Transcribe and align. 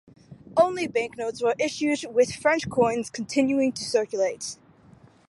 Only 0.57 0.87
banknotes 0.87 1.43
were 1.43 1.53
issued 1.59 1.99
with 2.11 2.33
French 2.33 2.67
coins 2.67 3.11
continuing 3.11 3.71
to 3.73 3.83
circulate. 3.83 4.57